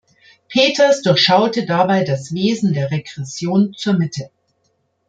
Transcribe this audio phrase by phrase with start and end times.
[0.47, 4.31] Peters durchschaute dabei das Wesen der Regression zur Mitte.